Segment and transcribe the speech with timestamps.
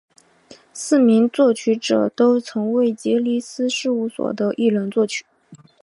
[0.73, 5.23] 四名作曲者都曾为杰尼斯事务所的艺人作曲。